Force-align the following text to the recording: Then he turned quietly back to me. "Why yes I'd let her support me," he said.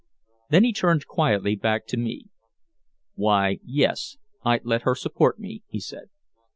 Then 0.49 0.63
he 0.63 0.73
turned 0.73 1.05
quietly 1.05 1.55
back 1.55 1.85
to 1.89 1.95
me. 1.95 2.25
"Why 3.13 3.59
yes 3.63 4.17
I'd 4.43 4.65
let 4.65 4.81
her 4.81 4.95
support 4.95 5.37
me," 5.37 5.61
he 5.67 5.79
said. 5.79 6.09